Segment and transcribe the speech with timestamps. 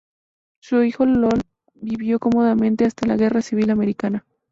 [0.63, 1.41] Su hijo Ion
[1.75, 4.25] vivió cómodamente hasta la guerra civil americana.